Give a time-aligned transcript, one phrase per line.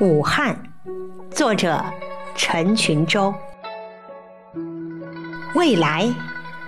[0.00, 0.56] 武汉，
[1.30, 1.84] 作者
[2.34, 3.32] 陈群洲。
[5.54, 6.10] 未来，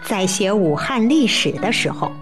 [0.02, 2.12] 在写武汉历史的时候，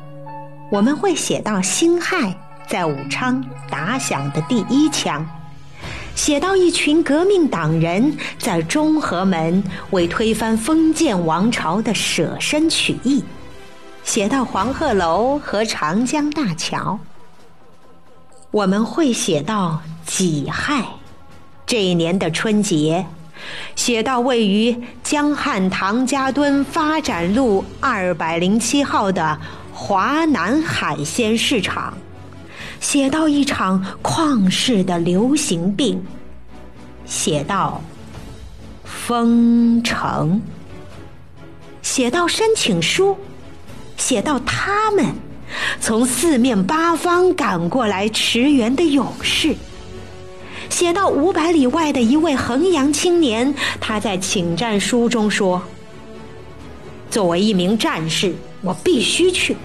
[0.71, 2.33] 我们会写到辛亥
[2.69, 5.27] 在武昌打响的第一枪，
[6.15, 9.61] 写到一群革命党人在中和门
[9.91, 13.25] 为推翻封建王朝的舍身取义，
[14.05, 16.97] 写到黄鹤楼和长江大桥。
[18.53, 19.83] 我们会写到
[20.15, 20.85] 己亥
[21.65, 23.07] 这一年的春节，
[23.75, 29.41] 写到位于江汉唐家墩发展路二百零七号的
[29.73, 31.97] 华南海鲜市场，
[32.79, 36.05] 写到一场旷世的流行病，
[37.07, 37.81] 写到
[38.85, 40.43] 封城，
[41.81, 43.17] 写到申请书，
[43.97, 45.07] 写到他们。
[45.81, 49.55] 从四面八方赶过来驰援的勇士，
[50.69, 55.63] 写到五百里外的一位衡阳青年，他在请战书中说
[57.11, 59.57] ：“作为一名战士，我必须去。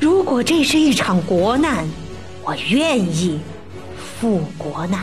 [0.00, 1.86] 如果这是一场国难，
[2.42, 3.38] 我愿意
[3.96, 5.00] 赴国难。”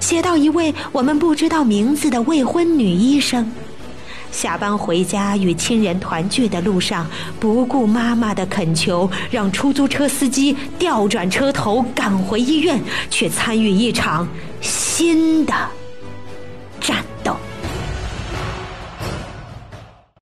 [0.00, 3.50] 写到一位我们不知道名字的未婚女医生。
[4.34, 7.06] 下班回家与亲人团聚的路上，
[7.38, 14.26] 不顾妈妈的恳求，让出租车司机调转车头赶回医院，却参与一场
[14.60, 15.54] 新的